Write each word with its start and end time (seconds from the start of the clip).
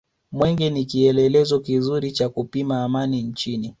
mwenge 0.31 0.69
ni 0.69 0.85
kielelezo 0.85 1.59
kizuri 1.59 2.11
cha 2.11 2.29
kupima 2.29 2.83
amani 2.83 3.21
nchini 3.23 3.69